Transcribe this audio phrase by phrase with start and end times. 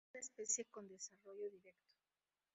[0.01, 1.93] Es una especie con desarrollo directo.